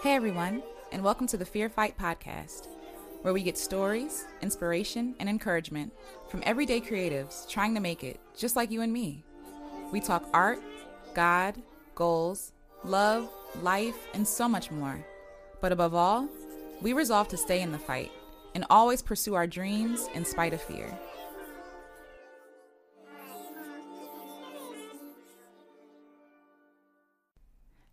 [0.00, 0.62] Hey everyone,
[0.92, 2.68] and welcome to the Fear Fight Podcast,
[3.22, 5.92] where we get stories, inspiration, and encouragement
[6.28, 9.24] from everyday creatives trying to make it just like you and me.
[9.90, 10.60] We talk art,
[11.14, 11.60] God,
[11.96, 12.52] goals,
[12.84, 13.28] love,
[13.60, 15.04] life, and so much more.
[15.60, 16.28] But above all,
[16.80, 18.12] we resolve to stay in the fight
[18.54, 20.96] and always pursue our dreams in spite of fear.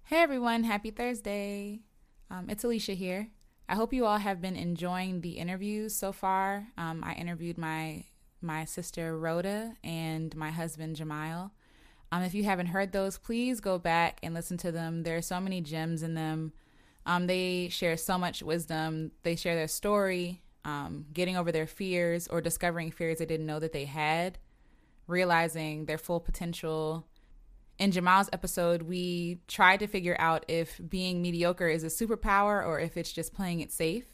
[0.04, 1.80] Hey everyone, happy Thursday.
[2.30, 3.30] Um, it's Alicia here.
[3.68, 6.68] I hope you all have been enjoying the interviews so far.
[6.78, 8.06] Um, I interviewed my
[8.42, 11.52] my sister Rhoda and my husband Jamile.
[12.12, 15.02] Um, if you haven't heard those, please go back and listen to them.
[15.04, 16.54] There are so many gems in them.
[17.08, 19.12] Um, they share so much wisdom.
[19.24, 23.60] They share their story, um, getting over their fears or discovering fears they didn't know
[23.60, 24.38] that they had,
[25.08, 27.08] realizing their full potential,
[27.78, 32.80] in Jamal's episode, we tried to figure out if being mediocre is a superpower or
[32.80, 34.06] if it's just playing it safe.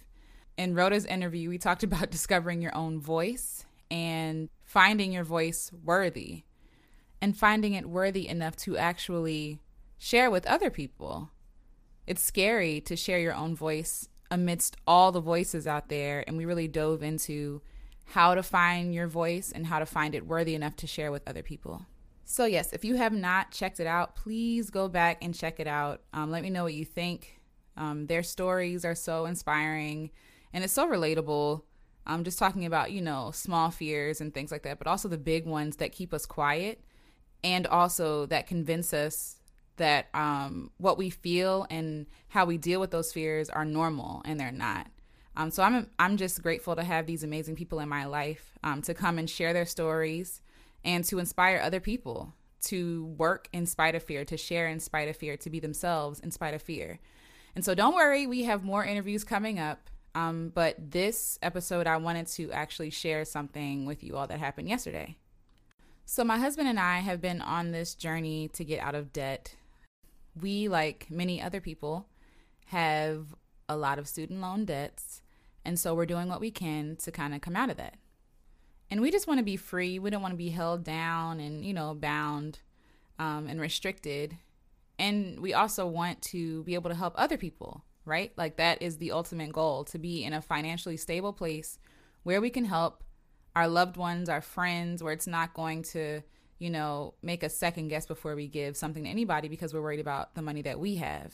[0.58, 6.44] In Rhoda's interview, we talked about discovering your own voice and finding your voice worthy
[7.22, 9.60] and finding it worthy enough to actually
[10.00, 11.30] share with other people.
[12.08, 16.24] It's scary to share your own voice amidst all the voices out there.
[16.26, 17.62] And we really dove into
[18.06, 21.28] how to find your voice and how to find it worthy enough to share with
[21.28, 21.86] other people.
[22.24, 25.68] So, yes, if you have not checked it out, please go back and check it
[25.68, 26.02] out.
[26.14, 27.42] Um, let me know what you think.
[27.78, 30.12] Um, their stories are so inspiring
[30.54, 31.64] and it's so relatable.
[32.06, 35.18] I'm just talking about, you know, small fears and things like that, but also the
[35.18, 36.84] big ones that keep us quiet
[37.44, 39.38] and also that convince us
[39.78, 44.40] that um, what we feel and how we deal with those fears are normal and
[44.40, 44.88] they're not.
[45.36, 48.82] Um, so I'm I'm just grateful to have these amazing people in my life um,
[48.84, 50.42] to come and share their stories
[50.84, 55.10] and to inspire other people to work in spite of fear, to share in spite
[55.10, 57.00] of fear, to be themselves in spite of fear.
[57.56, 59.90] And so don't worry, we have more interviews coming up.
[60.14, 64.68] Um, but this episode, I wanted to actually share something with you all that happened
[64.68, 65.16] yesterday.
[66.06, 69.56] So, my husband and I have been on this journey to get out of debt.
[70.40, 72.08] We, like many other people,
[72.66, 73.34] have
[73.70, 75.22] a lot of student loan debts.
[75.64, 77.96] And so, we're doing what we can to kind of come out of that
[78.92, 79.98] and we just want to be free.
[79.98, 82.60] We don't want to be held down and you know bound
[83.18, 84.38] um, and restricted.
[85.00, 88.32] And we also want to be able to help other people, right?
[88.38, 91.80] Like that is the ultimate goal to be in a financially stable place
[92.22, 93.04] where we can help
[93.56, 96.22] our loved ones, our friends, where it's not going to,
[96.60, 100.00] you know, make a second guess before we give something to anybody because we're worried
[100.00, 101.34] about the money that we have.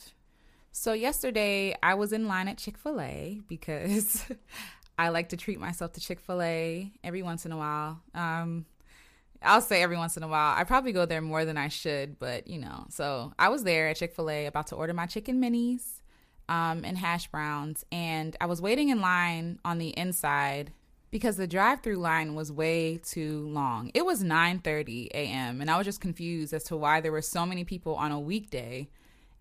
[0.72, 4.24] So yesterday I was in line at Chick-fil-A because
[4.98, 8.00] I like to treat myself to Chick fil A every once in a while.
[8.14, 8.66] Um,
[9.40, 10.54] I'll say every once in a while.
[10.56, 12.86] I probably go there more than I should, but you know.
[12.90, 16.00] So I was there at Chick fil A about to order my chicken minis
[16.48, 17.84] um, and hash browns.
[17.92, 20.72] And I was waiting in line on the inside
[21.10, 23.92] because the drive-through line was way too long.
[23.94, 25.60] It was 9:30 a.m.
[25.60, 28.20] and I was just confused as to why there were so many people on a
[28.20, 28.88] weekday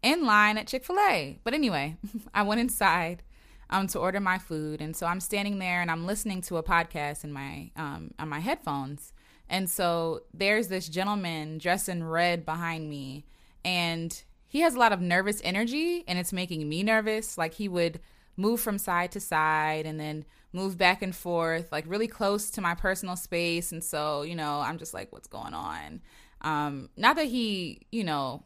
[0.04, 1.40] in line at Chick-fil-A.
[1.44, 1.98] But anyway,
[2.34, 3.24] I went inside
[3.70, 4.82] um, to order my food.
[4.82, 8.30] And so I'm standing there and I'm listening to a podcast in my um, on
[8.30, 9.14] my headphones.
[9.50, 13.26] And so there's this gentleman dressed in red behind me,
[13.64, 17.38] and he has a lot of nervous energy, and it's making me nervous.
[17.38, 18.00] Like he would
[18.36, 20.24] move from side to side and then
[20.54, 23.72] move back and forth, like really close to my personal space.
[23.72, 26.02] And so, you know, I'm just like, what's going on?
[26.42, 28.44] Um, not that he, you know,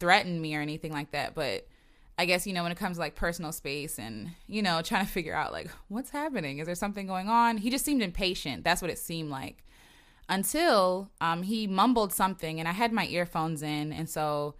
[0.00, 1.66] threatened me or anything like that, but
[2.18, 5.04] I guess, you know, when it comes to like personal space and, you know, trying
[5.04, 6.58] to figure out like what's happening?
[6.58, 7.58] Is there something going on?
[7.58, 8.64] He just seemed impatient.
[8.64, 9.64] That's what it seemed like.
[10.28, 13.92] Until um, he mumbled something and I had my earphones in.
[13.92, 14.54] And so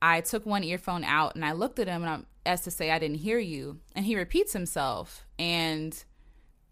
[0.00, 2.90] I took one earphone out and I looked at him and I'm, as to say,
[2.90, 3.78] I didn't hear you.
[3.94, 6.02] And he repeats himself and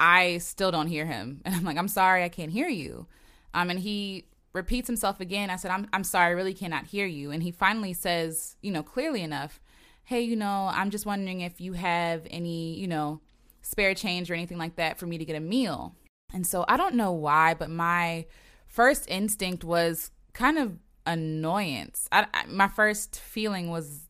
[0.01, 1.43] I still don't hear him.
[1.45, 3.07] And I'm like, I'm sorry, I can't hear you.
[3.53, 5.51] Um, and he repeats himself again.
[5.51, 7.31] I said, I'm, I'm sorry, I really cannot hear you.
[7.31, 9.61] And he finally says, you know, clearly enough,
[10.10, 13.21] hey, you know, I'm just wondering if you have any, you know,
[13.62, 15.95] spare change or anything like that for me to get a meal.
[16.34, 18.27] And so I don't know why, but my
[18.66, 20.72] first instinct was kind of
[21.07, 22.09] annoyance.
[22.10, 24.09] I, I, my first feeling was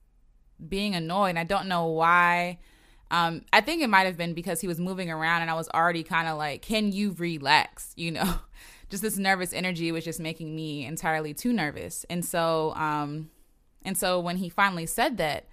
[0.67, 1.37] being annoyed.
[1.37, 2.61] I don't know why.
[3.11, 5.69] Um, I think it might have been because he was moving around and I was
[5.69, 7.93] already kind of like, can you relax?
[7.99, 8.37] You know,
[8.89, 12.07] just this nervous energy was just making me entirely too nervous.
[12.09, 13.29] And so, um,
[13.85, 15.45] and so when he finally said that,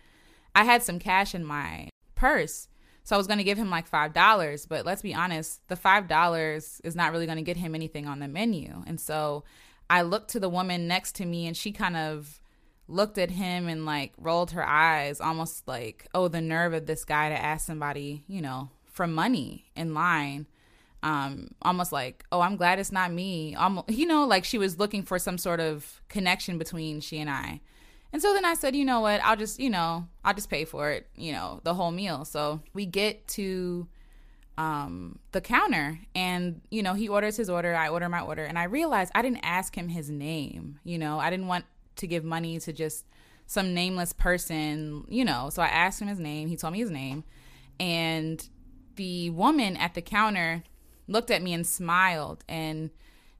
[0.57, 2.67] I had some cash in my purse.
[3.03, 6.81] So I was going to give him like $5, but let's be honest, the $5
[6.83, 8.83] is not really going to get him anything on the menu.
[8.87, 9.43] And so
[9.87, 12.41] I looked to the woman next to me and she kind of
[12.87, 17.05] looked at him and like rolled her eyes, almost like, oh, the nerve of this
[17.05, 20.47] guy to ask somebody, you know, for money in line.
[21.03, 23.53] Um, almost like, oh, I'm glad it's not me.
[23.53, 27.29] Almost, you know, like she was looking for some sort of connection between she and
[27.29, 27.61] I.
[28.17, 29.21] And so then I said, you know what?
[29.23, 32.25] I'll just, you know, I'll just pay for it, you know, the whole meal.
[32.25, 33.87] So we get to
[34.57, 38.43] um the counter and you know he orders his order i order my order.
[38.43, 41.19] And i realized i didn't ask him his name you know.
[41.19, 41.65] I didn't want
[41.97, 43.05] to give money to just
[43.45, 45.51] some nameless person you know.
[45.51, 46.47] So i asked him his name.
[46.47, 47.23] He told me his name.
[47.79, 48.49] And
[48.95, 50.63] the woman at the counter
[51.07, 52.43] looked at me and smiled.
[52.49, 52.89] And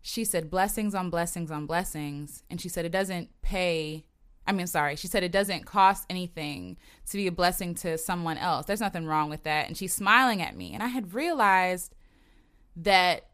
[0.03, 2.43] she said blessings on blessings on blessings.
[2.47, 4.05] And she said it doesn't pay
[4.47, 6.77] I mean, sorry, she said it doesn't cost anything
[7.09, 8.65] to be a blessing to someone else.
[8.65, 9.67] There's nothing wrong with that.
[9.67, 10.73] And she's smiling at me.
[10.73, 11.93] And I had realized
[12.77, 13.27] that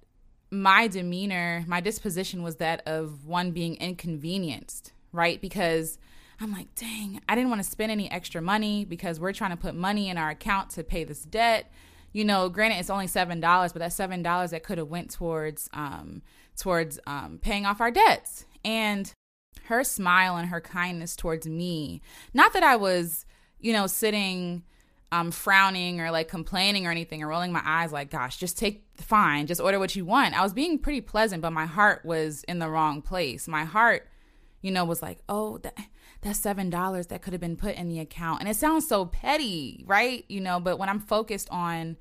[0.50, 5.39] my demeanor, my disposition was that of one being inconvenienced, right?
[5.39, 5.98] Because
[6.39, 9.57] I'm like, dang, I didn't want to spend any extra money because we're trying to
[9.57, 11.71] put money in our account to pay this debt.
[12.12, 15.10] You know, granted, it's only seven dollars, but that seven dollars that could have went
[15.10, 16.21] towards um,
[16.56, 18.45] towards um, paying off our debts.
[18.63, 19.12] And
[19.65, 22.01] her smile and her kindness towards me.
[22.33, 23.25] Not that I was,
[23.59, 24.63] you know, sitting
[25.11, 28.85] um frowning or like complaining or anything or rolling my eyes like gosh, just take
[28.97, 30.38] fine, just order what you want.
[30.38, 33.47] I was being pretty pleasant, but my heart was in the wrong place.
[33.47, 34.07] My heart,
[34.61, 35.77] you know, was like, "Oh, that
[36.23, 38.39] that's seven dollars that could have been put in the account.
[38.39, 40.25] And it sounds so petty, right?
[40.29, 41.97] You know, but when I'm focused on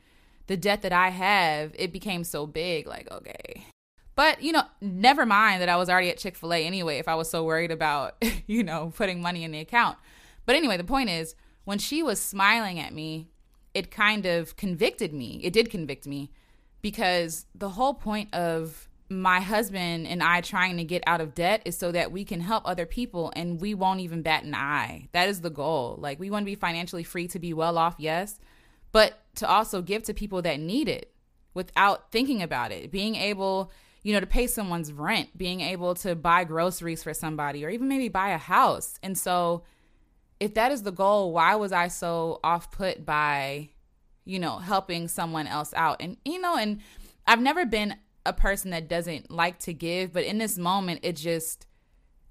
[0.46, 2.87] the debt that I have, it became so big.
[2.87, 3.66] Like, okay,
[4.22, 7.08] but, you know, never mind that I was already at Chick fil A anyway, if
[7.08, 9.98] I was so worried about, you know, putting money in the account.
[10.46, 11.34] But anyway, the point is,
[11.64, 13.30] when she was smiling at me,
[13.74, 15.40] it kind of convicted me.
[15.42, 16.30] It did convict me
[16.82, 21.62] because the whole point of my husband and I trying to get out of debt
[21.64, 25.08] is so that we can help other people and we won't even bat an eye.
[25.10, 25.96] That is the goal.
[25.98, 28.38] Like, we want to be financially free to be well off, yes,
[28.92, 31.12] but to also give to people that need it
[31.54, 32.92] without thinking about it.
[32.92, 33.72] Being able
[34.02, 37.88] you know, to pay someone's rent, being able to buy groceries for somebody, or even
[37.88, 38.99] maybe buy a house.
[39.02, 39.62] And so,
[40.40, 43.70] if that is the goal, why was I so off put by,
[44.25, 45.99] you know, helping someone else out?
[46.00, 46.81] And, you know, and
[47.26, 47.96] I've never been
[48.26, 51.66] a person that doesn't like to give, but in this moment, it just,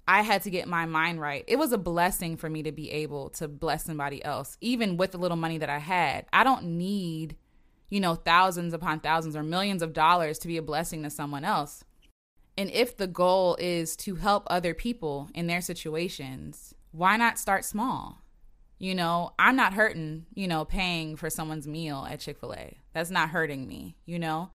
[0.06, 1.44] I had to get my mind right.
[1.46, 5.12] It was a blessing for me to be able to bless somebody else, even with
[5.12, 6.26] the little money that I had.
[6.34, 7.36] I don't need
[7.92, 11.44] you know, thousands upon thousands or millions of dollars to be a blessing to someone
[11.44, 11.84] else.
[12.56, 17.66] And if the goal is to help other people in their situations, why not start
[17.66, 18.22] small?
[18.78, 22.78] You know, I'm not hurting, you know, paying for someone's meal at Chick fil A.
[22.94, 24.52] That's not hurting me, you know?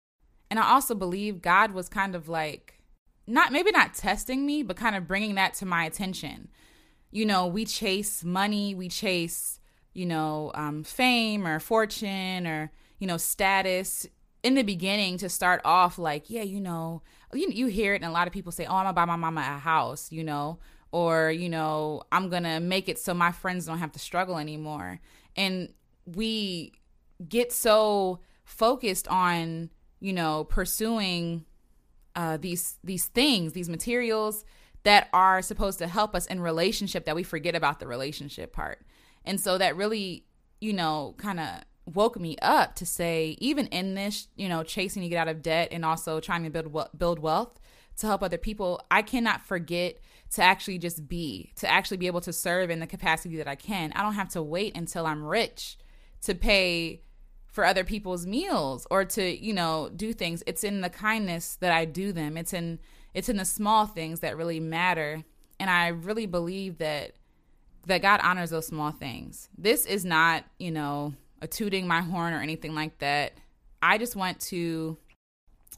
[0.51, 2.81] And I also believe God was kind of like,
[3.27, 6.49] not maybe not testing me, but kind of bringing that to my attention.
[7.11, 9.61] You know, we chase money, we chase,
[9.93, 14.07] you know, um, fame or fortune or, you know, status
[14.43, 17.03] in the beginning to start off like, yeah, you know,
[17.33, 19.17] you, you hear it and a lot of people say, oh, I'm gonna buy my
[19.17, 20.59] mama a house, you know,
[20.93, 25.01] or, you know, I'm gonna make it so my friends don't have to struggle anymore.
[25.37, 25.73] And
[26.05, 26.73] we
[27.29, 29.71] get so focused on,
[30.01, 31.45] you know, pursuing
[32.15, 34.45] uh, these these things, these materials
[34.85, 38.87] that are supposed to help us in relationship that we forget about the relationship part.
[39.25, 40.25] And so that really,
[40.61, 45.03] you know, kind of woke me up to say even in this you know chasing
[45.03, 47.61] to get out of debt and also trying to build build wealth
[47.97, 49.99] to help other people i cannot forget
[50.31, 53.55] to actually just be to actually be able to serve in the capacity that i
[53.55, 53.93] can.
[53.93, 55.79] I don't have to wait until i'm rich
[56.23, 57.03] to pay
[57.47, 60.43] for other people's meals or to you know do things.
[60.47, 62.37] It's in the kindness that i do them.
[62.37, 62.81] It's in
[63.15, 65.25] it's in the small things that really matter.
[65.59, 67.13] And i really believe that
[67.87, 69.49] that god honors those small things.
[69.57, 73.35] This is not you know a tooting my horn or anything like that.
[73.83, 74.97] I just want to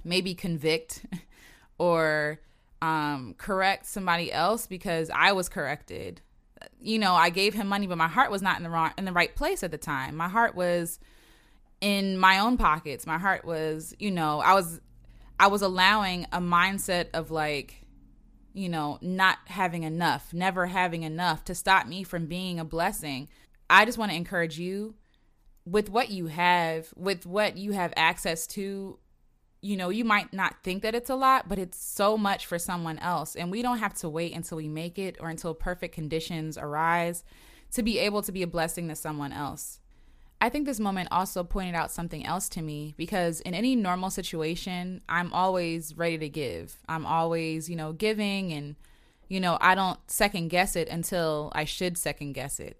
[0.04, 1.04] maybe convict
[1.78, 2.40] or
[2.80, 6.20] um, correct somebody else because I was corrected.
[6.80, 9.04] You know, I gave him money, but my heart was not in the wrong in
[9.04, 10.16] the right place at the time.
[10.16, 10.98] My heart was
[11.80, 13.06] in my own pockets.
[13.06, 14.80] My heart was, you know, I was
[15.38, 17.84] I was allowing a mindset of like,
[18.54, 23.28] you know, not having enough, never having enough to stop me from being a blessing.
[23.70, 24.94] I just want to encourage you
[25.70, 28.98] with what you have, with what you have access to,
[29.60, 32.58] you know, you might not think that it's a lot, but it's so much for
[32.58, 33.36] someone else.
[33.36, 37.22] And we don't have to wait until we make it or until perfect conditions arise
[37.72, 39.80] to be able to be a blessing to someone else.
[40.40, 44.10] I think this moment also pointed out something else to me because in any normal
[44.10, 46.76] situation, I'm always ready to give.
[46.88, 48.76] I'm always, you know, giving and
[49.28, 52.78] you know, I don't second guess it until I should second guess it.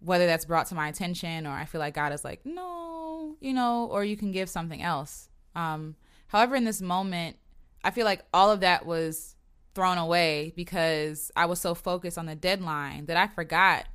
[0.00, 3.52] Whether that's brought to my attention or I feel like God is like, no, you
[3.52, 5.28] know, or you can give something else.
[5.56, 5.96] Um,
[6.28, 7.36] however, in this moment,
[7.82, 9.34] I feel like all of that was
[9.74, 13.86] thrown away because I was so focused on the deadline that I forgot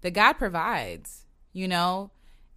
[0.00, 2.10] that God provides, you know?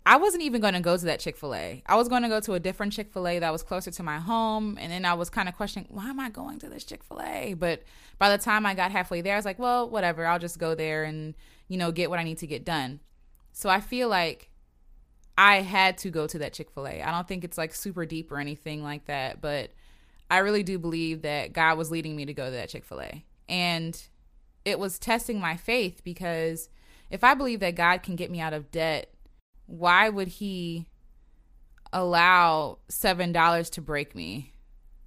[0.06, 1.84] I wasn't even going to go to that Chick fil A.
[1.86, 4.04] I was going to go to a different Chick fil A that was closer to
[4.04, 4.78] my home.
[4.80, 7.22] And then I was kind of questioning, why am I going to this Chick fil
[7.22, 7.56] A?
[7.56, 7.84] But
[8.18, 10.26] by the time I got halfway there, I was like, well, whatever.
[10.26, 11.36] I'll just go there and,
[11.68, 13.00] you know, get what I need to get done.
[13.52, 14.50] So I feel like
[15.38, 17.02] I had to go to that Chick fil A.
[17.02, 19.42] I don't think it's like super deep or anything like that.
[19.42, 19.72] But
[20.30, 23.02] I really do believe that God was leading me to go to that Chick fil
[23.02, 23.26] A.
[23.48, 24.02] And
[24.66, 26.70] it was testing my faith because
[27.10, 29.14] if I believe that God can get me out of debt,
[29.66, 30.88] why would he
[31.94, 34.54] allow seven dollars to break me?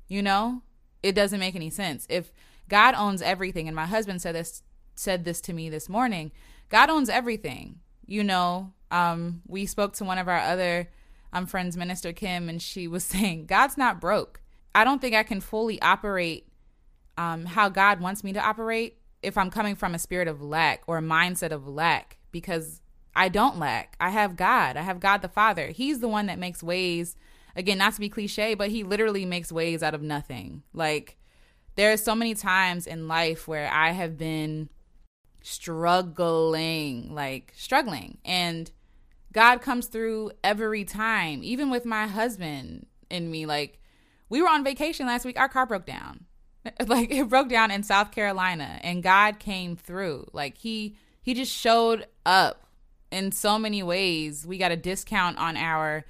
[0.09, 0.62] You know?
[1.02, 2.07] It doesn't make any sense.
[2.11, 2.33] If
[2.69, 4.62] God owns everything, and my husband said this
[5.00, 6.33] said this to me this morning,
[6.69, 7.80] God owns everything.
[8.07, 10.90] You know, um, we spoke to one of our other
[11.33, 14.40] um, friends, Minister Kim, and she was saying, God's not broke.
[14.75, 16.47] I don't think I can fully operate
[17.19, 20.83] um, how God wants me to operate if I'm coming from a spirit of lack
[20.87, 22.80] or a mindset of lack because
[23.14, 23.97] I don't lack.
[24.00, 24.76] I have God.
[24.76, 25.69] I have God the Father.
[25.69, 27.16] He's the one that makes ways.
[27.57, 30.62] Again, not to be cliche, but he literally makes ways out of nothing.
[30.73, 31.16] Like
[31.75, 34.71] there are so many times in life where I have been
[35.42, 38.70] struggling, like struggling, and
[39.32, 41.42] God comes through every time.
[41.42, 43.80] Even with my husband and me, like
[44.28, 46.26] we were on vacation last week, our car broke down.
[46.87, 50.26] Like it broke down in South Carolina and God came through.
[50.35, 52.66] Like he he just showed up
[53.11, 54.47] in so many ways.
[54.47, 56.04] We got a discount on our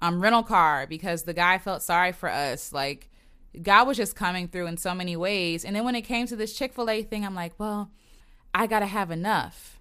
[0.00, 2.72] um, rental car because the guy felt sorry for us.
[2.72, 3.10] Like
[3.60, 5.64] God was just coming through in so many ways.
[5.64, 7.90] And then when it came to this Chick fil A thing, I'm like, well,
[8.56, 9.78] I got to have enough.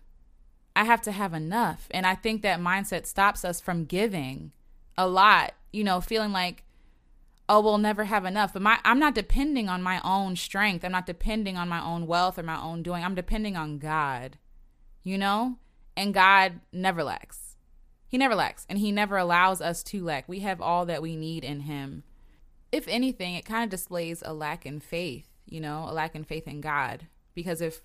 [0.76, 1.88] I have to have enough.
[1.92, 4.52] And I think that mindset stops us from giving
[4.98, 6.64] a lot, you know, feeling like,
[7.48, 8.52] oh, we'll never have enough.
[8.52, 10.84] But my I'm not depending on my own strength.
[10.84, 13.02] I'm not depending on my own wealth or my own doing.
[13.02, 14.38] I'm depending on God.
[15.04, 15.56] You know?
[15.96, 17.56] And God never lacks.
[18.10, 20.28] He never lacks, and He never allows us to lack.
[20.28, 22.04] We have all that we need in Him.
[22.74, 26.26] If anything, it kind of displays a lack in faith, you know, a lack in
[26.26, 27.08] faith in God.
[27.34, 27.82] Because if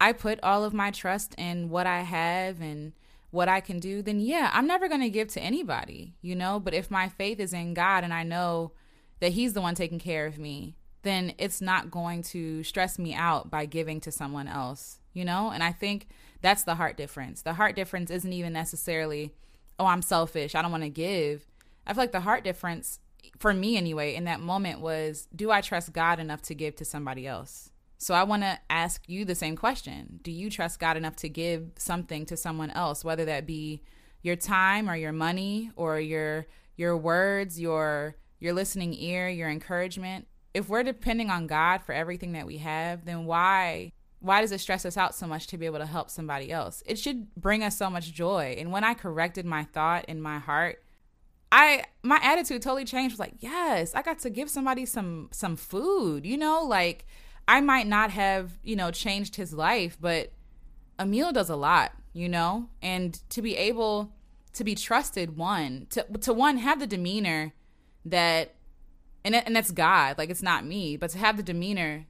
[0.00, 2.92] I put all of my trust in what I have and
[3.30, 6.60] what I can do, then yeah, I'm never going to give to anybody, you know.
[6.60, 8.72] But if my faith is in God and I know
[9.20, 13.12] that He's the one taking care of me, then it's not going to stress me
[13.12, 15.50] out by giving to someone else, you know?
[15.50, 16.08] And I think
[16.42, 17.42] that's the heart difference.
[17.42, 19.34] The heart difference isn't even necessarily,
[19.78, 20.54] oh, I'm selfish.
[20.54, 21.46] I don't want to give.
[21.86, 23.00] I feel like the heart difference,
[23.38, 26.84] for me anyway, in that moment was, do I trust God enough to give to
[26.84, 27.70] somebody else?
[27.98, 30.20] So I want to ask you the same question.
[30.22, 33.82] Do you trust God enough to give something to someone else, whether that be
[34.22, 36.46] your time or your money or your
[36.76, 40.26] your words, your your listening ear, your encouragement?
[40.52, 43.92] If we're depending on God for everything that we have, then why
[44.24, 46.82] why does it stress us out so much to be able to help somebody else?
[46.86, 48.56] It should bring us so much joy.
[48.58, 50.82] And when I corrected my thought in my heart,
[51.52, 53.12] I my attitude totally changed.
[53.12, 56.24] was like, yes, I got to give somebody some some food.
[56.24, 57.06] You know, like
[57.46, 60.32] I might not have, you know, changed his life, but
[61.04, 62.68] meal does a lot, you know?
[62.82, 64.12] And to be able
[64.54, 67.52] to be trusted one, to to one have the demeanor
[68.04, 68.54] that
[69.24, 72.06] and and that's God, like it's not me, but to have the demeanor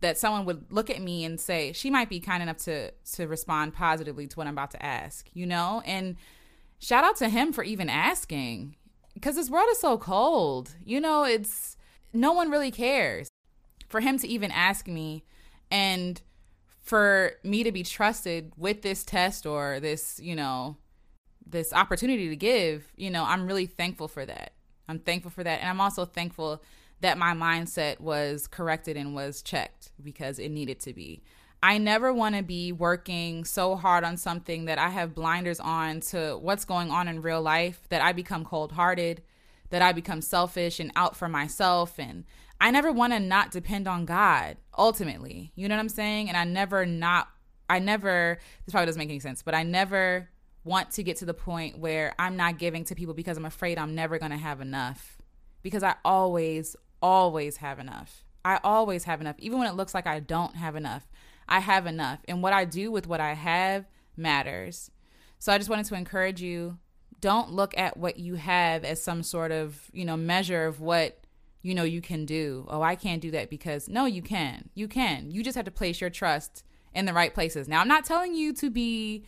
[0.00, 3.26] that someone would look at me and say she might be kind enough to to
[3.26, 5.82] respond positively to what I'm about to ask, you know?
[5.86, 6.16] And
[6.78, 8.76] shout out to him for even asking
[9.14, 10.74] because this world is so cold.
[10.84, 11.76] You know, it's
[12.12, 13.28] no one really cares.
[13.88, 15.24] For him to even ask me
[15.70, 16.20] and
[16.82, 20.76] for me to be trusted with this test or this, you know,
[21.46, 24.52] this opportunity to give, you know, I'm really thankful for that.
[24.88, 25.60] I'm thankful for that.
[25.60, 26.62] And I'm also thankful
[27.00, 31.22] that my mindset was corrected and was checked because it needed to be.
[31.62, 36.00] I never want to be working so hard on something that I have blinders on
[36.00, 39.22] to what's going on in real life, that I become cold hearted,
[39.70, 41.98] that I become selfish and out for myself.
[41.98, 42.24] And
[42.60, 45.52] I never want to not depend on God ultimately.
[45.54, 46.28] You know what I'm saying?
[46.28, 47.28] And I never not,
[47.68, 50.28] I never, this probably doesn't make any sense, but I never
[50.64, 53.78] want to get to the point where I'm not giving to people because I'm afraid
[53.78, 55.18] I'm never going to have enough.
[55.62, 58.24] Because I always, always have enough.
[58.44, 59.36] I always have enough.
[59.38, 61.06] Even when it looks like I don't have enough,
[61.48, 62.20] I have enough.
[62.28, 63.86] And what I do with what I have
[64.16, 64.90] matters.
[65.38, 66.78] So I just wanted to encourage you
[67.20, 71.25] don't look at what you have as some sort of, you know, measure of what
[71.66, 72.64] you know you can do.
[72.68, 74.70] Oh, I can't do that because no, you can.
[74.74, 75.32] You can.
[75.32, 76.62] You just have to place your trust
[76.94, 77.66] in the right places.
[77.66, 79.24] Now, I'm not telling you to be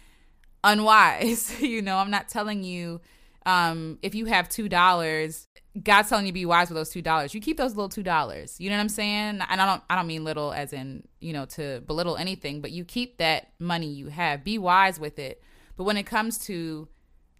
[0.62, 1.60] unwise.
[1.60, 3.00] you know, I'm not telling you
[3.44, 5.48] um, if you have two dollars,
[5.82, 7.34] God's telling you to be wise with those two dollars.
[7.34, 8.60] You keep those little two dollars.
[8.60, 9.40] You know what I'm saying?
[9.50, 12.70] And I don't I don't mean little as in, you know, to belittle anything, but
[12.70, 14.44] you keep that money you have.
[14.44, 15.42] Be wise with it.
[15.76, 16.86] But when it comes to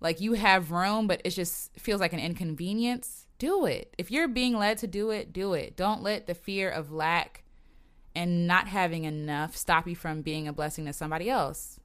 [0.00, 3.94] like you have room, but it just feels like an inconvenience, do it.
[3.98, 5.76] If you're being led to do it, do it.
[5.76, 7.44] Don't let the fear of lack
[8.14, 11.78] and not having enough stop you from being a blessing to somebody else.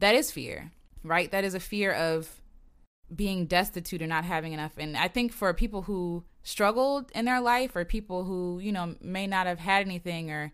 [0.00, 0.72] That is fear,
[1.04, 1.30] right?
[1.30, 2.40] That is a fear of
[3.14, 4.72] being destitute or not having enough.
[4.78, 8.94] And I think for people who struggled in their life or people who, you know,
[9.00, 10.52] may not have had anything or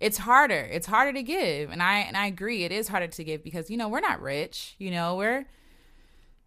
[0.00, 0.68] it's harder.
[0.70, 1.70] It's harder to give.
[1.70, 4.20] And I and I agree it is harder to give because, you know, we're not
[4.20, 5.46] rich, you know, we're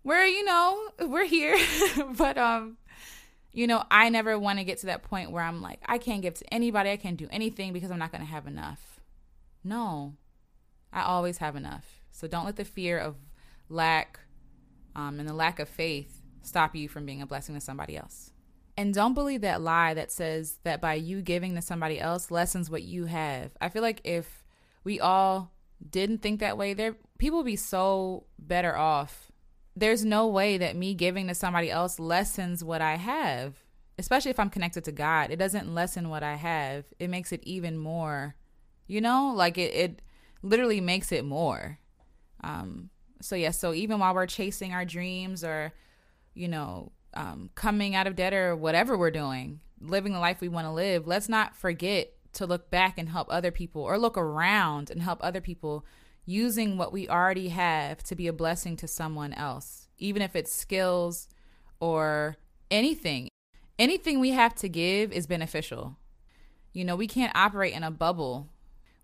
[0.03, 1.57] we're, you know, we're here.
[2.17, 2.77] but um
[3.53, 6.21] you know, I never want to get to that point where I'm like, I can't
[6.21, 8.99] give to anybody, I can't do anything because I'm not going to have enough.
[9.63, 10.15] No.
[10.91, 12.01] I always have enough.
[12.11, 13.15] So don't let the fear of
[13.69, 14.19] lack
[14.95, 18.31] um, and the lack of faith stop you from being a blessing to somebody else.
[18.75, 22.69] And don't believe that lie that says that by you giving to somebody else lessens
[22.69, 23.51] what you have.
[23.61, 24.43] I feel like if
[24.83, 25.51] we all
[25.87, 29.31] didn't think that way, there people would be so better off.
[29.75, 33.55] There's no way that me giving to somebody else lessens what I have,
[33.97, 35.31] especially if I'm connected to God.
[35.31, 36.85] It doesn't lessen what I have.
[36.99, 38.35] It makes it even more,
[38.87, 40.01] you know, like it, it
[40.43, 41.79] literally makes it more.
[42.43, 42.89] Um,
[43.21, 45.73] so yeah, so even while we're chasing our dreams or,
[46.33, 50.49] you know, um, coming out of debt or whatever we're doing, living the life we
[50.49, 54.17] want to live, let's not forget to look back and help other people or look
[54.17, 55.85] around and help other people
[56.25, 60.53] using what we already have to be a blessing to someone else, even if it's
[60.53, 61.27] skills
[61.79, 62.37] or
[62.71, 63.29] anything.
[63.77, 65.97] Anything we have to give is beneficial.
[66.73, 68.49] You know, we can't operate in a bubble.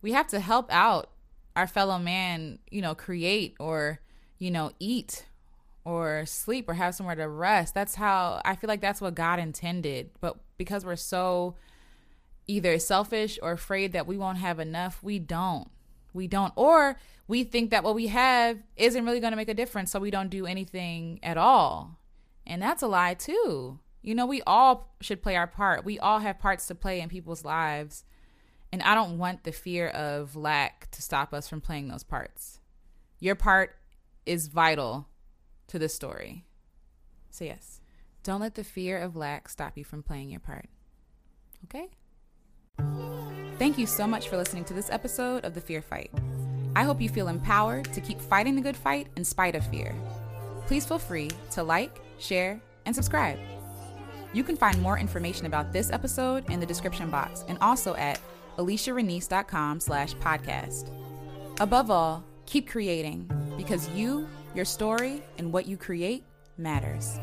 [0.01, 1.09] We have to help out
[1.55, 3.99] our fellow man, you know, create or,
[4.38, 5.25] you know, eat
[5.83, 7.73] or sleep or have somewhere to rest.
[7.73, 10.11] That's how I feel like that's what God intended.
[10.22, 11.55] But because we're so
[12.48, 15.70] either selfish or afraid that we won't have enough, we don't.
[16.13, 16.53] We don't.
[16.55, 20.00] Or we think that what we have isn't really going to make a difference, so
[20.00, 22.00] we don't do anything at all.
[22.45, 23.79] And that's a lie, too.
[24.01, 25.85] You know, we all should play our part.
[25.85, 28.03] We all have parts to play in people's lives.
[28.72, 32.59] And I don't want the fear of lack to stop us from playing those parts.
[33.19, 33.75] Your part
[34.25, 35.07] is vital
[35.67, 36.45] to this story.
[37.29, 37.81] So, yes,
[38.24, 40.69] don't let the fear of lack stop you from playing your part.
[41.65, 41.89] Okay?
[43.59, 46.11] Thank you so much for listening to this episode of The Fear Fight.
[46.77, 49.93] I hope you feel empowered to keep fighting the good fight in spite of fear.
[50.65, 53.37] Please feel free to like, share, and subscribe.
[54.31, 58.22] You can find more information about this episode in the description box and also at
[58.57, 60.89] aliciarenice.com slash podcast.
[61.59, 66.24] Above all, keep creating because you, your story, and what you create
[66.57, 67.19] matters.